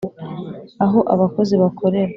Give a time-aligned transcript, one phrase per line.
[0.83, 2.09] aho abakozi bakorera